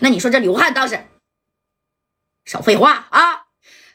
[0.00, 1.06] 那你说这刘汉倒是
[2.44, 3.46] 少废话啊？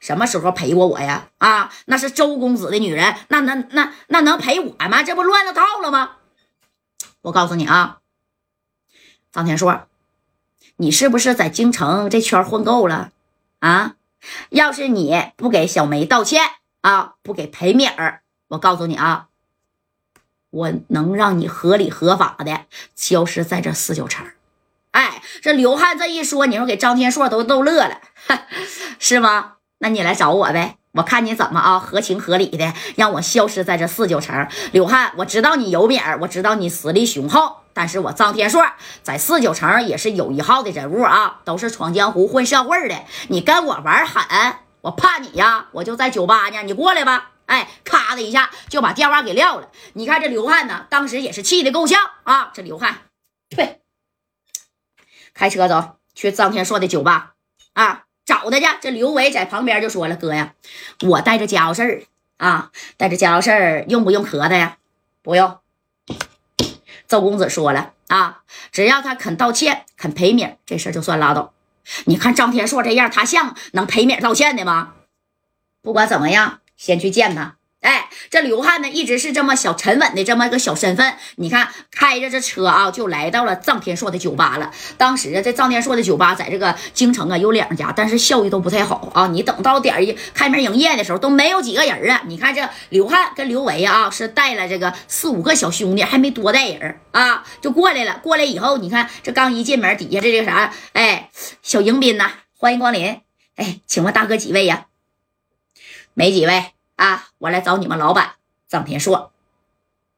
[0.00, 1.28] 什么时候陪过我呀？
[1.38, 5.02] 啊，那是周公子的女人，那那那那能陪我吗？
[5.04, 6.16] 这不乱了套了吗？
[7.22, 8.00] 我告诉你啊，
[9.30, 9.86] 张天硕，
[10.76, 13.12] 你是不是在京城这圈混够了
[13.60, 13.94] 啊？
[14.50, 16.42] 要是你不给小梅道歉
[16.80, 19.28] 啊，不给赔米儿，我告诉你啊，
[20.50, 22.66] 我能让你合理合法的
[22.96, 24.26] 消失在这四九城。
[25.40, 28.00] 这刘汉这一说，你说给张天硕都逗乐了，
[28.98, 29.54] 是吗？
[29.78, 34.46] 那你来找我呗，我看你怎么啊，合情合理的让我消失在这四九城。
[34.70, 38.64] 刘汉，我知道你有面儿，我知道你实力雄厚，但是我张天硕
[39.02, 42.94] 在四九城也是有一号的人物啊，都是闯江湖混社会的。
[43.28, 44.22] 你跟我玩狠，
[44.82, 47.30] 我怕你呀，我就在酒吧呢，你过来吧。
[47.46, 49.68] 哎，咔的一下就把电话给撂了。
[49.94, 52.52] 你看这刘汉呢，当时也是气得够呛啊。
[52.54, 52.98] 这刘汉，
[53.50, 53.81] 对。
[55.34, 57.34] 开车走去张天硕的酒吧
[57.72, 58.66] 啊，找他去。
[58.80, 60.54] 这刘伟在旁边就说了：“哥呀，
[61.02, 62.02] 我带着家伙事儿
[62.36, 64.78] 啊，带着家伙事儿，用不用磕他呀？
[65.22, 65.58] 不用。”
[67.08, 71.52] 周公子说了啊，只要他肯道歉，肯赔米，这事儿就算拉倒。
[72.06, 74.94] 你看张天硕这样，他像能赔米道歉的吗？
[75.82, 77.56] 不管怎么样，先去见他。
[77.82, 81.14] 哎，这刘汉呢，一直是这么小沉稳的这么一个小身份。
[81.34, 84.70] 你看，开着这车啊，就来到了臧天硕的酒吧了。
[84.96, 89.26] 当时啊，这臧天硕的酒吧在这个京城啊有两家，但是效益都不太好啊。
[89.26, 92.22] 你等到点一开门营业的时候，都没有几个人啊。
[92.26, 98.20] 你看这刘汉跟刘维啊，是带了这个四五个小兄弟，还没多带人啊，就过来了。
[98.22, 101.30] 过来以后，你看这刚一进门，底下这这个啥，哎，
[101.62, 103.20] 小迎宾呐，欢迎光临。
[103.56, 104.86] 哎，请问大哥几位呀？
[106.14, 106.66] 没几位。
[106.96, 108.32] 啊，我来找你们老板
[108.68, 109.32] 张天硕，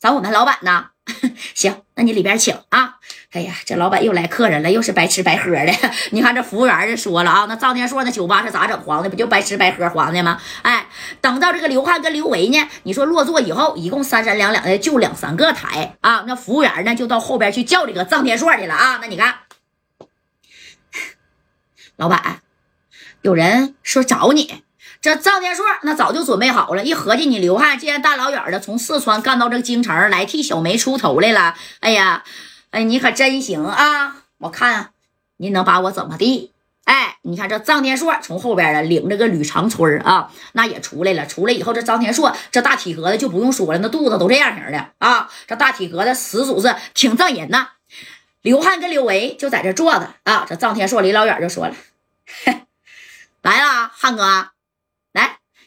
[0.00, 0.90] 找我们老板呢？
[1.54, 2.98] 行，那你里边请啊。
[3.32, 5.72] 哎呀，这老板又来客人了，又是白吃白喝的。
[6.12, 9.08] 你看这服务员就说了啊，那张天硕那酒吧是咋整黄的？
[9.10, 10.40] 不就白吃白喝黄的吗？
[10.62, 10.86] 哎，
[11.20, 16.24] 等到这个刘汉跟刘维呢，你说落座以后，一共三三两两的就两三个台啊。
[16.26, 18.98] 那服务员呢，就到后边去叫这个张天硕去了啊。
[19.00, 19.34] 那你看，
[21.96, 22.42] 老板，
[23.22, 24.62] 有人说找你。
[25.00, 32.22] 这张天硕那早就准备好了，一合计，你刘汉既然大老远的从四川干到这个京城来替小梅出头来了，哎呀，
[32.70, 34.16] 哎，你可真行啊！
[34.38, 34.90] 我看
[35.38, 36.52] 您能把我怎么地？
[36.84, 41.26] 哎，你看这张天硕从后边啊领着个吕长春啊，那也出来了。
[41.26, 47.68] 出来以后，这张天硕这大体格子就不用说了，那肚子都这样型的啊，这大体格子始祖是挺正人呐。
[48.42, 51.74] 刘汉跟刘维就在这坐着啊，这张天硕离老远就说了
[53.42, 54.48] ：“来了，汉哥。”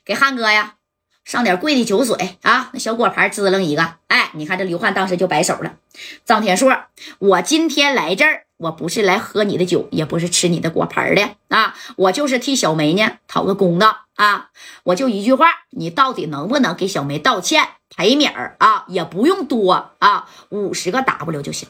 [0.06, 0.76] 给汉哥呀
[1.24, 2.70] 上点贵的酒水啊！
[2.72, 5.78] 那小果盘支棱一个，哎，你看这刘汉当时就摆手了。
[6.24, 6.72] 张天硕，
[7.18, 14.52] 我今天来这儿，我不是来喝你的酒，也不是吃你的果盘的啊，我就是替小梅呢讨个公道啊！
[14.84, 18.86] 我就一句话，你到底能不能给小梅道歉赔米儿啊？
[18.88, 21.68] 也不用多啊，五十个 W 就行。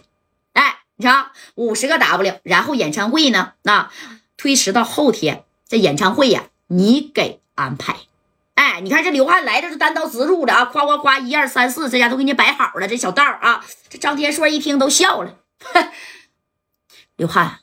[0.52, 3.90] 哎，你瞧，五十个 W，然后演唱会呢，那
[4.36, 5.46] 推迟到后天。
[5.68, 7.96] 这演唱会呀，你给安排。
[8.80, 13.64] 你看这刘汉来这是单刀直入的啊，夸夸夸，一二三四，这家都给你摆好了，这小道啊。
[13.90, 15.40] 这张天硕一听都笑了，
[17.16, 17.60] 刘汉，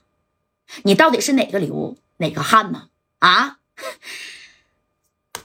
[0.84, 2.88] 你到底是哪个刘哪个汉呢？
[3.18, 3.58] 啊，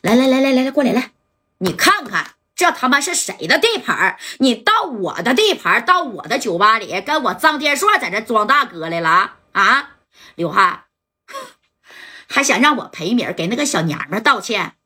[0.01, 1.11] 来来来来来来，过来来，
[1.57, 4.17] 你看看这他妈是谁的地盘？
[4.39, 9.97] 你到我的地盘，到我的酒吧里跟我张天硕在这装大哥来了啊？
[10.35, 10.85] 刘汉
[12.27, 14.76] 还想让我赔米给那个小娘们道歉？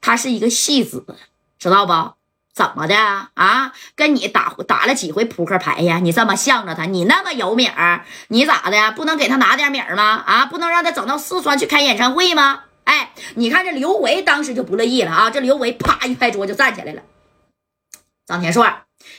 [0.00, 1.04] 他是一个戏子，
[1.58, 2.14] 知道不？
[2.52, 2.96] 怎么的
[3.34, 3.72] 啊？
[3.94, 6.00] 跟你打打了几回扑克牌呀？
[6.02, 8.90] 你这么向着他，你那么有米儿，你咋的？
[8.92, 10.24] 不能给他拿点米儿吗？
[10.26, 10.46] 啊？
[10.46, 12.64] 不能让他整到四川去开演唱会吗？
[12.82, 15.30] 哎，你看这刘维当时就不乐意了啊！
[15.30, 17.02] 这刘维啪一拍桌就站起来了。
[18.26, 18.66] 张天硕，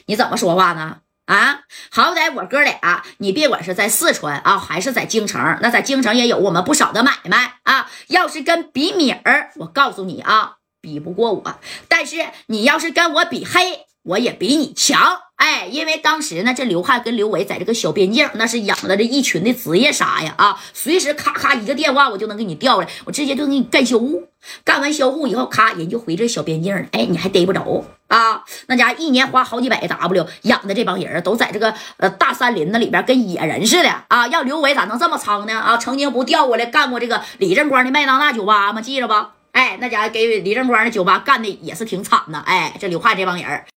[0.08, 0.98] 你怎么说话呢？
[1.26, 7.90] 啊，好歹我哥俩，你别管是在四川啊，还是在京城，那在京城也有我们不少的买卖啊。
[8.08, 10.58] 要是跟比米儿，我告诉你啊。
[10.82, 12.18] 比不过我，但是
[12.48, 15.20] 你要是跟我比黑，我也比你强。
[15.36, 24.24] 哎，因为当时呢，这刘汉跟刘伟在这个小边境，那是养了这一群的职业啥呀啊，随时咔咔一个电话，我就能给你调来，我直接就给你干销户。
[24.66, 26.86] 干完销户以后，咔人就回这小边境了。
[26.92, 28.44] 哎，你还逮不着啊？
[28.68, 34.28] 那家一年花好几百 W 养的这帮人，都在这个呃大山林子里边跟野人似的啊。
[34.28, 35.58] 要刘伟咋能这么猖呢？
[35.58, 38.82] 啊，曾经不调过来干过这个李正光的麦当娜酒吧吗？
[38.82, 39.36] 记着吧。
[39.52, 42.40] 哎，那家伙给李正光的酒吧干的也是挺惨的。
[42.40, 43.64] 哎，这刘汉这帮人